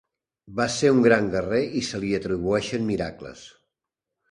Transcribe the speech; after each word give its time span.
Va 0.59 0.65
ser 0.75 0.89
un 0.93 1.01
gran 1.07 1.27
guerrer 1.35 1.61
i 1.83 1.85
se 1.91 2.01
li 2.05 2.11
atribueixen 2.21 2.91
miracles. 2.91 3.47